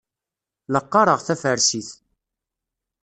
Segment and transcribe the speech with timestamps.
[0.71, 1.89] La qqareɣ tafarsit.